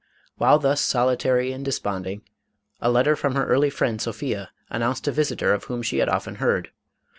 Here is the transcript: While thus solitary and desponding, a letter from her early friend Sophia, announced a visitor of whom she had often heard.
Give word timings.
While 0.37 0.57
thus 0.57 0.81
solitary 0.81 1.51
and 1.51 1.63
desponding, 1.63 2.23
a 2.79 2.89
letter 2.89 3.15
from 3.15 3.35
her 3.35 3.45
early 3.45 3.69
friend 3.69 4.01
Sophia, 4.01 4.49
announced 4.67 5.07
a 5.07 5.11
visitor 5.11 5.53
of 5.53 5.65
whom 5.65 5.83
she 5.83 5.99
had 5.99 6.09
often 6.09 6.37
heard. 6.37 6.71